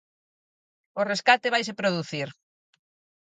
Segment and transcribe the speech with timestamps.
[0.99, 2.29] O rescate vaise producir.